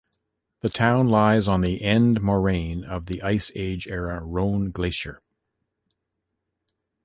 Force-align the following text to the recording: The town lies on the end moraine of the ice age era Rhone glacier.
The 0.61 0.69
town 0.69 1.09
lies 1.09 1.47
on 1.47 1.61
the 1.61 1.79
end 1.83 2.21
moraine 2.23 2.83
of 2.83 3.05
the 3.05 3.21
ice 3.21 3.51
age 3.53 3.87
era 3.87 4.19
Rhone 4.23 4.71
glacier. 4.71 5.21